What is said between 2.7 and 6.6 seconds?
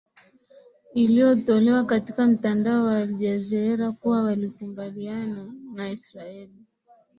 wa aljazeera kuwa walikumbaliana na israel